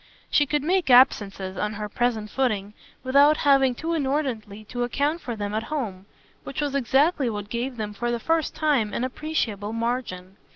[0.31, 5.35] She could make absences, on her present footing, without having too inordinately to account for
[5.35, 6.07] them at home
[6.43, 10.37] which was exactly what gave them for the first time an appreciable margin.